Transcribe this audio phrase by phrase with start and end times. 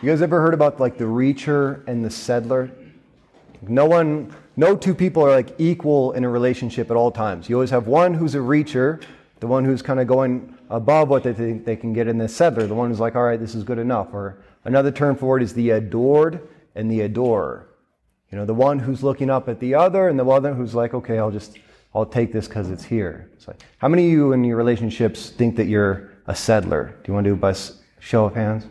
[0.00, 2.70] You guys ever heard about like the reacher and the settler?
[3.62, 7.48] No one, no two people are like equal in a relationship at all times.
[7.48, 9.02] You always have one who's a reacher,
[9.40, 12.28] the one who's kind of going above what they think they can get in the
[12.28, 14.14] settler, the one who's like, all right, this is good enough.
[14.14, 17.66] Or another term for it is the adored and the adorer.
[18.30, 20.94] You know, the one who's looking up at the other and the other who's like,
[20.94, 21.58] okay, I'll just,
[21.92, 23.32] I'll take this because it's here.
[23.78, 26.94] How many of you in your relationships think that you're a settler?
[27.02, 27.56] Do you want to do a
[27.98, 28.64] show of hands?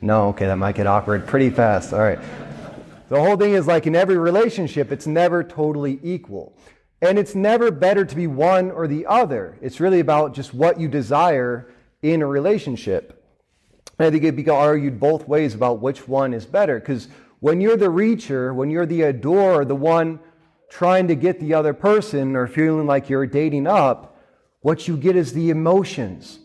[0.00, 0.28] No?
[0.28, 1.92] Okay, that might get awkward pretty fast.
[1.92, 2.18] All right.
[3.08, 6.56] The whole thing is like in every relationship, it's never totally equal.
[7.02, 9.58] And it's never better to be one or the other.
[9.60, 11.70] It's really about just what you desire
[12.02, 13.22] in a relationship.
[13.98, 16.80] And I think it can be argued both ways about which one is better.
[16.80, 17.08] Because
[17.40, 20.18] when you're the reacher, when you're the adorer, the one
[20.68, 24.18] trying to get the other person or feeling like you're dating up,
[24.62, 26.40] what you get is the emotions.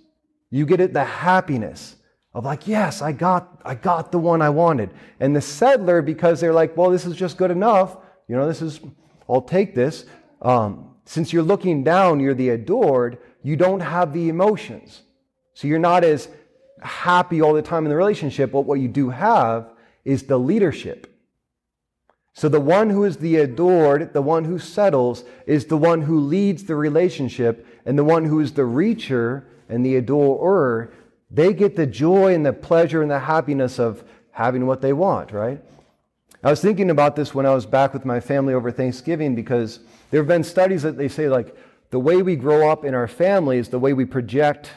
[0.52, 1.96] You get it, the happiness
[2.34, 4.92] of like, yes, I got, I got the one I wanted.
[5.20, 7.98] And the settler, because they're like, well, this is just good enough.
[8.28, 8.80] You know, this is,
[9.30, 10.06] I'll take this.
[10.42, 15.02] Um, since you're looking down, you're the adored, you don't have the emotions.
[15.54, 16.30] So you're not as
[16.82, 19.74] happy all the time in the relationship, but what you do have
[20.06, 21.08] is the leadership.
[22.34, 26.20] So the one who is the adored, the one who settles, is the one who
[26.20, 30.94] leads the relationship, and the one who is the reacher and the adorer,
[31.32, 35.32] they get the joy and the pleasure and the happiness of having what they want,
[35.32, 35.62] right?
[36.44, 39.80] I was thinking about this when I was back with my family over Thanksgiving because
[40.10, 41.56] there have been studies that they say like
[41.92, 44.72] the way we grow up in our family is the way we project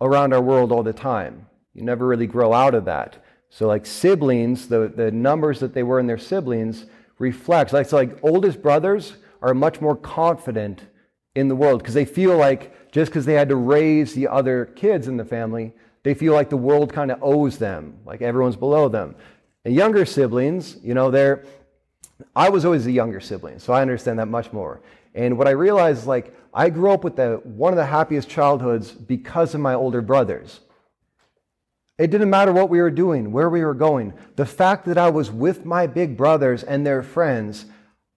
[0.00, 1.46] around our world all the time.
[1.72, 3.22] You never really grow out of that.
[3.48, 6.86] So, like siblings, the, the numbers that they were in their siblings
[7.18, 7.72] reflects.
[7.72, 10.82] Like, so like oldest brothers are much more confident
[11.34, 14.64] in the world because they feel like just because they had to raise the other
[14.64, 15.70] kids in the family,
[16.02, 19.14] they feel like the world kind of owes them, like everyone's below them.
[19.66, 21.44] And younger siblings, you know, they're.
[22.34, 24.80] I was always the younger sibling, so I understand that much more.
[25.14, 28.30] And what I realized is like I grew up with the, one of the happiest
[28.30, 30.60] childhoods because of my older brothers.
[31.98, 34.14] It didn't matter what we were doing, where we were going.
[34.36, 37.66] The fact that I was with my big brothers and their friends,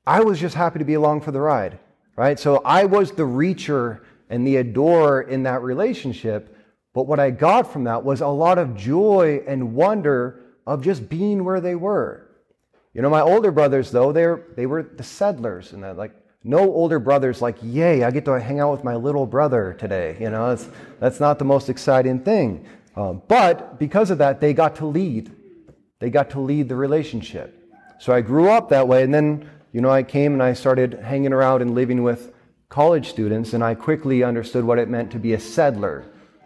[0.07, 1.79] I was just happy to be along for the ride,
[2.15, 2.39] right?
[2.39, 6.55] So I was the reacher and the adorer in that relationship.
[6.93, 11.09] But what I got from that was a lot of joy and wonder of just
[11.09, 12.29] being where they were.
[12.93, 16.11] You know, my older brothers, though, they were, they were the settlers, and like
[16.43, 20.17] no older brothers like, yay, I get to hang out with my little brother today.
[20.19, 20.69] You know, that's,
[20.99, 22.65] that's not the most exciting thing.
[22.95, 25.31] Um, but because of that, they got to lead.
[25.99, 27.55] They got to lead the relationship.
[27.99, 29.03] So I grew up that way.
[29.03, 32.33] And then, you know, I came and I started hanging around and living with
[32.69, 33.53] college students.
[33.53, 36.05] And I quickly understood what it meant to be a settler.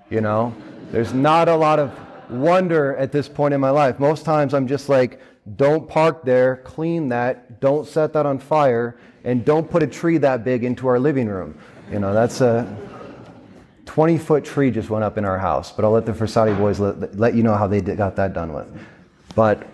[0.09, 0.55] You know,
[0.91, 1.91] there's not a lot of
[2.29, 3.99] wonder at this point in my life.
[3.99, 5.19] Most times I'm just like,
[5.57, 10.17] don't park there, clean that, don't set that on fire, and don't put a tree
[10.19, 11.57] that big into our living room.
[11.91, 12.77] You know, that's a
[13.85, 16.79] 20 foot tree just went up in our house, but I'll let the Versati boys
[16.79, 18.71] let, let you know how they did, got that done with.
[19.35, 19.67] But,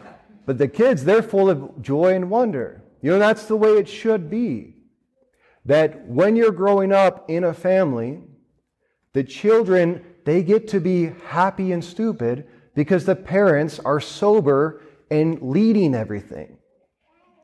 [0.45, 2.81] but the kids, they're full of joy and wonder.
[3.01, 4.73] You know, that's the way it should be.
[5.69, 8.23] That when you're growing up in a family,
[9.13, 14.81] the children, they get to be happy and stupid because the parents are sober
[15.11, 16.57] and leading everything.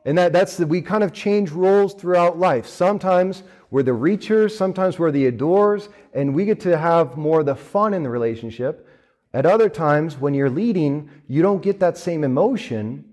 [0.04, 2.66] And that, that's the, we kind of change roles throughout life.
[2.66, 7.46] Sometimes we're the reachers, sometimes we're the adorers, and we get to have more of
[7.46, 8.88] the fun in the relationship.
[9.34, 13.04] At other times, when you're leading, you don't get that same emotion,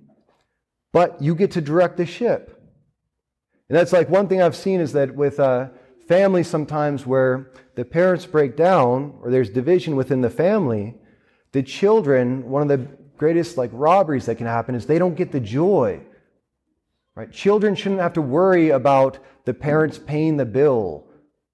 [0.92, 2.53] but you get to direct the ship.
[3.70, 5.70] And that's like one thing I've seen is that with uh,
[6.08, 10.96] families sometimes where the parents break down or there's division within the family,
[11.52, 12.88] the children, one of the
[13.18, 16.02] greatest like robberies that can happen is they don't get the joy
[17.16, 17.32] Right?
[17.32, 21.06] Children shouldn't have to worry about the parents paying the bill,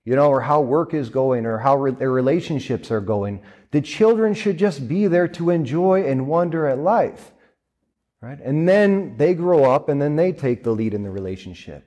[0.05, 3.41] you know, or how work is going or how re- their relationships are going.
[3.71, 7.33] The children should just be there to enjoy and wonder at life.
[8.21, 8.39] Right?
[8.39, 11.85] And then they grow up and then they take the lead in the relationship.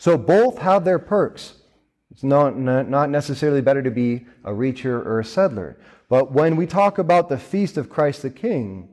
[0.00, 1.56] So both have their perks.
[2.10, 5.78] It's not, not necessarily better to be a reacher or a settler.
[6.08, 8.88] But when we talk about the feast of Christ the King,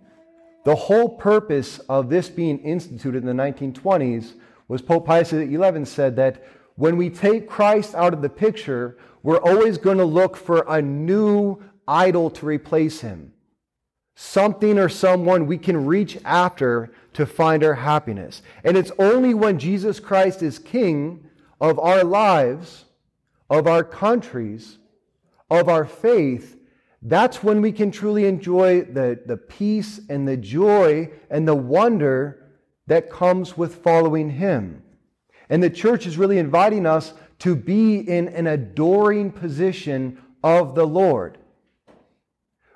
[0.65, 4.33] the whole purpose of this being instituted in the 1920s
[4.68, 6.44] was Pope Pius XI said that
[6.75, 10.81] when we take Christ out of the picture, we're always going to look for a
[10.81, 13.31] new idol to replace him.
[14.19, 18.42] Something or someone we can reach after to find our happiness.
[18.64, 21.30] And it's only when Jesus Christ is King
[21.62, 22.86] of our lives,
[23.48, 24.80] of our countries,
[25.52, 26.58] of our faith,
[27.04, 32.48] that's when we can truly enjoy the, the peace and the joy and the wonder
[32.88, 34.81] that comes with following Him.
[35.50, 40.88] And the church is really inviting us to be in an adoring position of the
[40.88, 41.38] Lord,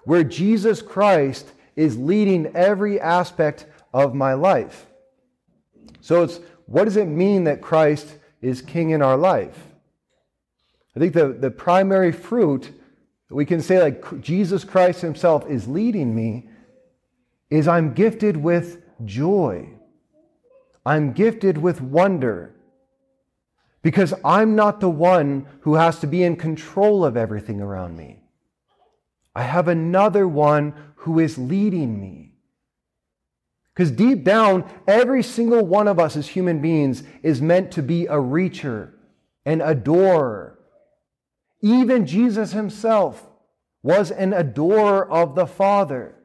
[0.06, 4.88] where Jesus Christ is leading every aspect of my life.
[6.01, 9.68] So it's what does it mean that Christ is king in our life?
[10.95, 12.74] I think the, the primary fruit
[13.31, 16.50] we can say like Jesus Christ himself is leading me
[17.50, 19.69] is I'm gifted with joy.
[20.86, 22.53] I'm gifted with wonder
[23.81, 28.21] because I'm not the one who has to be in control of everything around me.
[29.33, 32.33] I have another one who is leading me.
[33.74, 38.06] Because deep down, every single one of us as human beings is meant to be
[38.06, 38.92] a reacher,
[39.45, 40.60] an adorer.
[41.62, 43.30] Even Jesus himself
[43.81, 46.16] was an adorer of the Father.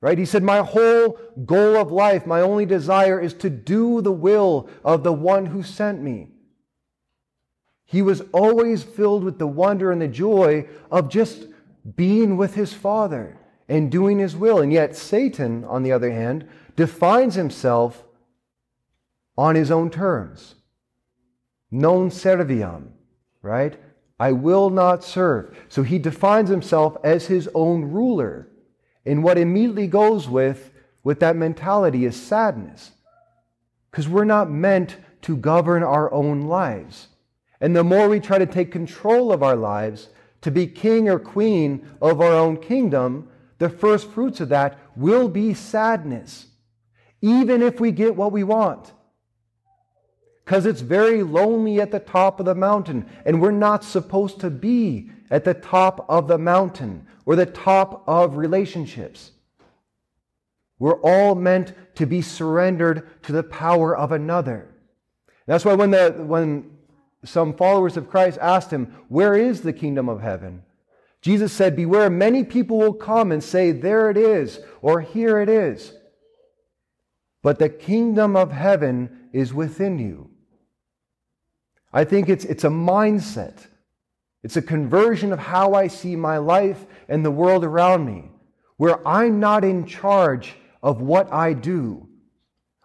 [0.00, 0.16] Right?
[0.16, 4.70] He said, My whole goal of life, my only desire is to do the will
[4.82, 6.28] of the one who sent me.
[7.84, 11.48] He was always filled with the wonder and the joy of just
[11.96, 13.38] being with his Father
[13.68, 14.60] and doing his will.
[14.60, 18.04] And yet, Satan, on the other hand, defines himself
[19.36, 20.56] on his own terms.
[21.70, 22.88] Non serviam,
[23.42, 23.78] right?
[24.18, 25.56] I will not serve.
[25.68, 28.48] So he defines himself as his own ruler.
[29.06, 30.72] And what immediately goes with,
[31.02, 32.90] with that mentality is sadness.
[33.90, 37.08] Because we're not meant to govern our own lives.
[37.60, 40.08] And the more we try to take control of our lives,
[40.42, 43.28] to be king or queen of our own kingdom,
[43.58, 46.46] the first fruits of that will be sadness,
[47.20, 48.92] even if we get what we want.
[50.44, 54.50] Because it's very lonely at the top of the mountain, and we're not supposed to
[54.50, 59.32] be at the top of the mountain or the top of relationships.
[60.78, 64.74] We're all meant to be surrendered to the power of another.
[65.46, 66.78] That's why when, the, when
[67.24, 70.62] some followers of Christ asked him, Where is the kingdom of heaven?
[71.20, 75.48] Jesus said, Beware, many people will come and say, There it is, or Here it
[75.48, 75.92] is.
[77.42, 80.30] But the kingdom of heaven is within you.
[81.92, 83.66] I think it's, it's a mindset.
[84.42, 88.30] It's a conversion of how I see my life and the world around me,
[88.76, 92.08] where I'm not in charge of what I do.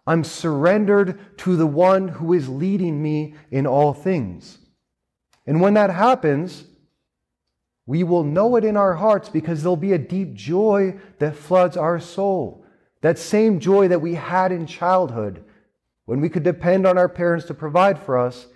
[0.08, 4.60] I'm surrendered to the one who is leading me in all things.
[5.48, 6.66] And when that happens,
[7.88, 11.78] we will know it in our hearts because there'll be a deep joy that floods
[11.78, 12.66] our soul.
[13.02, 15.44] That same joy that we had in childhood
[16.06, 18.48] when we could depend on our parents to provide for us.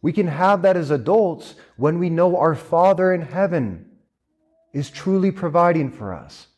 [0.00, 3.86] We can have that as adults when we know our Father in heaven
[4.72, 6.48] is truly providing for us,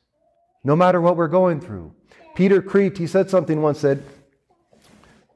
[0.62, 1.92] no matter what we're going through.
[2.34, 3.98] Peter Kreeft, he said something once that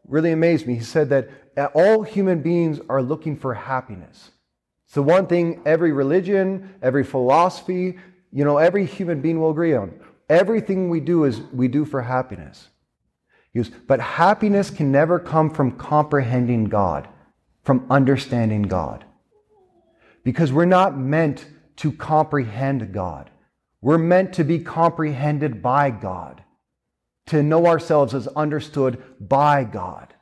[0.09, 0.75] really amazed me.
[0.75, 4.31] He said that uh, all human beings are looking for happiness.
[4.87, 7.99] So one thing every religion, every philosophy,
[8.33, 9.93] you know, every human being will agree on.
[10.29, 12.69] Everything we do is we do for happiness.
[13.53, 17.09] He goes, but happiness can never come from comprehending God,
[17.63, 19.05] from understanding God.
[20.25, 21.47] Because we're not meant
[21.77, 23.31] to comprehend God.
[23.81, 26.43] We're meant to be comprehended by God
[27.29, 30.15] to know ourselves as understood by God.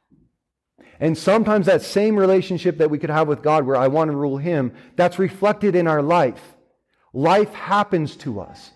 [0.98, 4.16] And sometimes that same relationship that we could have with God, where I want to
[4.16, 6.56] rule Him, that's reflected in our life.
[7.12, 8.70] Life happens to us.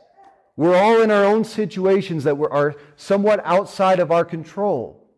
[0.56, 5.08] We're all in our own situations that are somewhat outside of our control.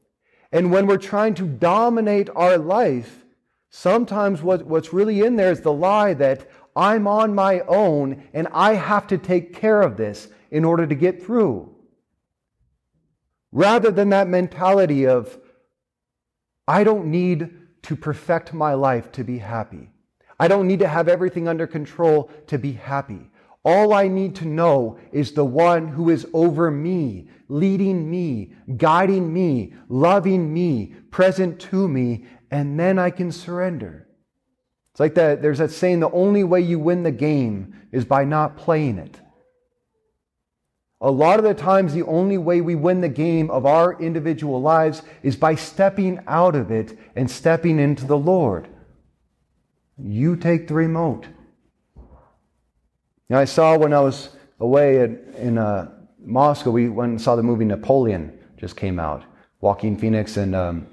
[0.52, 3.24] And when we're trying to dominate our life,
[3.70, 8.46] sometimes what, what's really in there is the lie that I'm on my own and
[8.52, 11.74] I have to take care of this in order to get through
[13.52, 15.38] rather than that mentality of,
[16.66, 17.50] I don't need
[17.82, 19.90] to perfect my life to be happy.
[20.40, 23.30] I don't need to have everything under control to be happy.
[23.64, 29.32] All I need to know is the one who is over me, leading me, guiding
[29.32, 34.08] me, loving me, present to me, and then I can surrender.
[34.90, 38.24] It's like that, there's that saying the only way you win the game is by
[38.24, 39.20] not playing it.
[41.04, 44.62] A lot of the times, the only way we win the game of our individual
[44.62, 48.68] lives is by stepping out of it and stepping into the Lord.
[49.98, 51.26] You take the remote.
[53.28, 55.90] Now, I saw when I was away in, in uh,
[56.20, 59.24] Moscow, we went and saw the movie Napoleon, just came out.
[59.60, 60.86] Joaquin Phoenix, and um,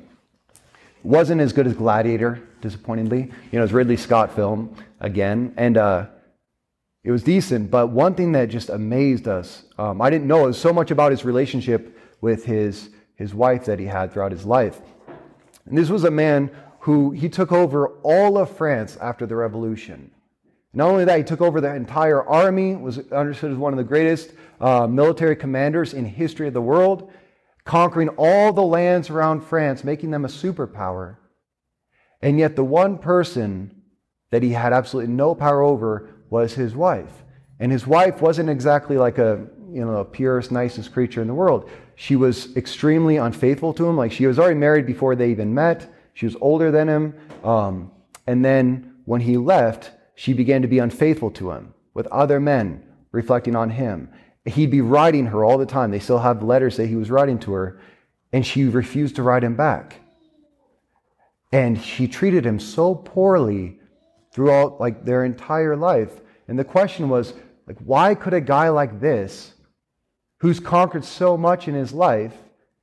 [1.03, 3.31] wasn't as good as Gladiator, disappointingly.
[3.51, 5.53] You know, it's Ridley Scott film again.
[5.55, 6.07] And uh,
[7.09, 7.71] it was decent.
[7.71, 10.91] But one thing that just amazed us, um, I didn't know, it was so much
[10.91, 14.79] about his relationship with his, his wife that he had throughout his life.
[15.65, 16.51] And this was a man
[16.81, 20.11] who he took over all of France after the revolution.
[20.71, 23.83] Not only that, he took over the entire army, was understood as one of the
[23.83, 27.11] greatest uh, military commanders in history of the world,
[27.65, 31.15] conquering all the lands around France, making them a superpower.
[32.21, 33.81] And yet, the one person
[34.29, 37.23] that he had absolutely no power over was his wife.
[37.59, 41.33] And his wife wasn't exactly like a, you know, a purest, nicest creature in the
[41.33, 41.69] world.
[41.95, 43.97] She was extremely unfaithful to him.
[43.97, 45.93] Like she was already married before they even met.
[46.13, 47.13] She was older than him.
[47.43, 47.91] Um,
[48.27, 52.83] and then when he left, she began to be unfaithful to him with other men
[53.11, 54.09] reflecting on him.
[54.45, 55.91] He'd be writing her all the time.
[55.91, 57.79] They still have letters that he was writing to her,
[58.31, 60.01] and she refused to write him back.
[61.51, 63.78] And she treated him so poorly
[64.31, 66.21] throughout like their entire life.
[66.47, 67.33] And the question was,
[67.67, 69.53] like, why could a guy like this,
[70.39, 72.33] who's conquered so much in his life,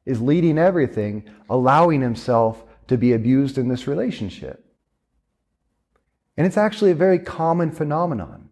[0.04, 4.64] is leading everything, allowing himself to be abused in this relationship?
[6.36, 8.50] And it's actually a very common phenomenon.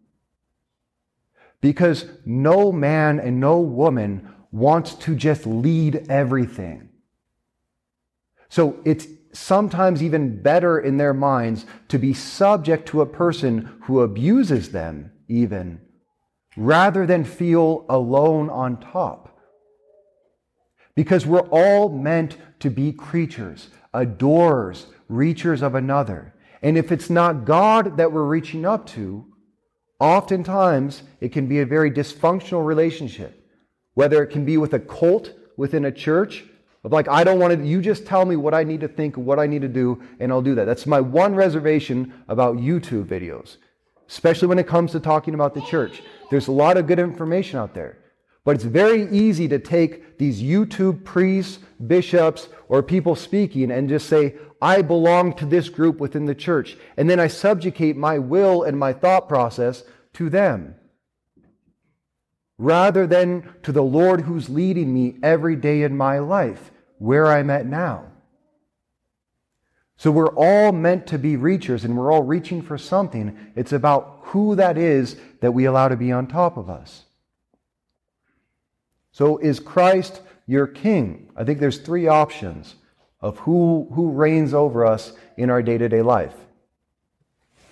[1.60, 6.88] Because no man and no woman wants to just lead everything.
[8.48, 14.00] So it's sometimes even better in their minds to be subject to a person who
[14.00, 15.80] abuses them, even,
[16.56, 19.38] rather than feel alone on top.
[20.94, 26.34] Because we're all meant to be creatures, adorers, reachers of another.
[26.62, 29.26] And if it's not God that we're reaching up to,
[29.98, 33.40] oftentimes it can be a very dysfunctional relationship.
[33.94, 36.44] Whether it can be with a cult within a church,
[36.84, 39.16] of like, I don't want to, you just tell me what I need to think,
[39.16, 40.66] what I need to do, and I'll do that.
[40.66, 43.56] That's my one reservation about YouTube videos,
[44.08, 46.02] especially when it comes to talking about the church.
[46.30, 47.98] There's a lot of good information out there.
[48.44, 54.06] But it's very easy to take these YouTube priests, bishops, or people speaking and just
[54.06, 56.76] say, I belong to this group within the church.
[56.98, 60.74] And then I subjugate my will and my thought process to them.
[62.58, 67.50] Rather than to the Lord who's leading me every day in my life, where I'm
[67.50, 68.06] at now.
[69.96, 73.38] So we're all meant to be reachers and we're all reaching for something.
[73.54, 77.04] It's about who that is that we allow to be on top of us.
[79.12, 81.30] So is Christ your king?
[81.36, 82.74] I think there's three options
[83.20, 86.34] of who, who reigns over us in our day-to-day life.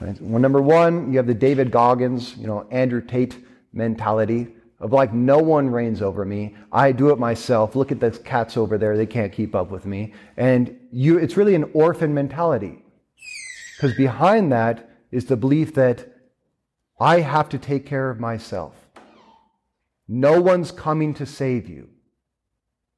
[0.00, 0.20] Right?
[0.20, 3.36] Well, number one, you have the David Goggins, you know, Andrew Tate
[3.72, 4.48] mentality
[4.82, 6.56] of like, no one reigns over me.
[6.72, 7.76] I do it myself.
[7.76, 8.96] Look at the cats over there.
[8.96, 10.12] They can't keep up with me.
[10.36, 12.84] And you, it's really an orphan mentality.
[13.76, 16.12] Because behind that is the belief that
[16.98, 18.74] I have to take care of myself.
[20.08, 21.88] No one's coming to save you.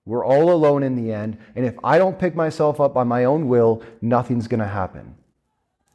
[0.06, 1.36] We're all alone in the end.
[1.54, 5.14] And if I don't pick myself up by my own will, nothing's going to happen.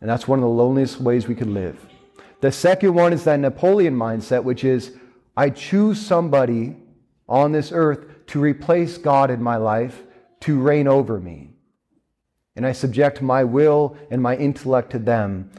[0.01, 1.83] And that's one of the loneliest ways we could live.
[2.41, 4.93] The second one is that Napoleon mindset, which is
[5.39, 6.75] I choose somebody
[7.29, 10.03] on this earth to replace God in my life
[10.41, 11.51] to reign over me.
[12.57, 15.49] And I subject my will and my intellect to them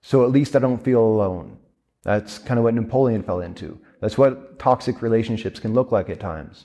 [0.00, 1.58] so at least I don't feel alone.
[2.02, 3.78] That's kind of what Napoleon fell into.
[4.00, 6.64] That's what toxic relationships can look like at times.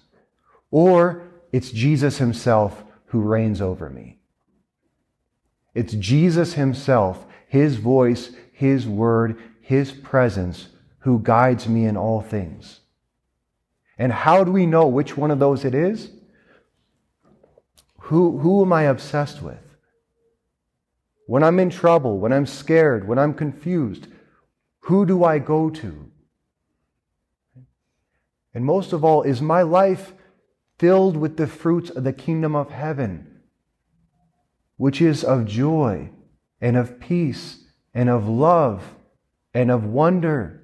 [0.71, 4.17] Or it's Jesus himself who reigns over me.
[5.75, 10.69] It's Jesus himself, his voice, his word, his presence,
[10.99, 12.81] who guides me in all things.
[13.97, 16.11] And how do we know which one of those it is?
[18.03, 19.57] Who, who am I obsessed with?
[21.27, 24.07] When I'm in trouble, when I'm scared, when I'm confused,
[24.79, 26.09] who do I go to?
[28.53, 30.13] And most of all, is my life
[30.79, 33.41] filled with the fruits of the kingdom of heaven,
[34.77, 36.09] which is of joy
[36.59, 38.95] and of peace and of love
[39.53, 40.58] and of wonder,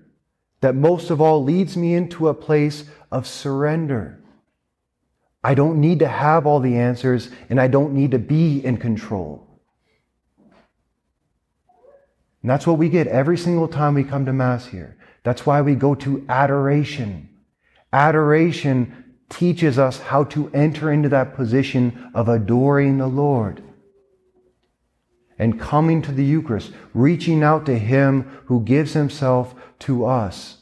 [0.65, 4.19] that most of all leads me into a place of surrender.
[5.43, 8.77] I don't need to have all the answers and I don't need to be in
[8.77, 9.48] control.
[12.41, 14.98] And that's what we get every single time we come to Mass here.
[15.22, 17.29] That's why we go to adoration.
[17.93, 23.62] Adoration teaches us how to enter into that position of adoring the Lord
[25.38, 30.58] and coming to the Eucharist, reaching out to Him who gives Himself to us.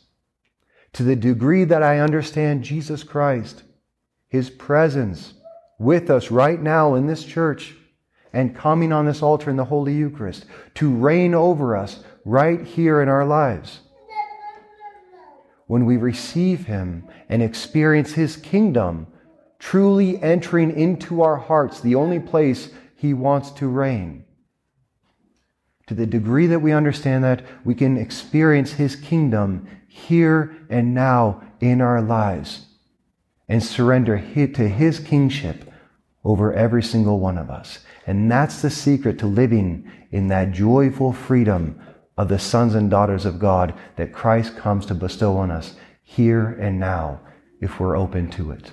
[0.93, 3.63] To the degree that I understand Jesus Christ,
[4.27, 5.33] His presence
[5.79, 7.75] with us right now in this church
[8.31, 13.01] and coming on this altar in the Holy Eucharist to reign over us right here
[13.01, 13.79] in our lives.
[15.67, 19.07] when we receive Him and experience His kingdom,
[19.59, 24.25] truly entering into our hearts, the only place He wants to reign.
[25.87, 31.43] To the degree that we understand that, we can experience His kingdom here and now
[31.59, 32.67] in our lives
[33.47, 35.71] and surrender to His kingship
[36.23, 37.79] over every single one of us.
[38.07, 41.79] And that's the secret to living in that joyful freedom
[42.17, 46.57] of the sons and daughters of God that Christ comes to bestow on us here
[46.61, 47.19] and now
[47.59, 48.71] if we're open to it.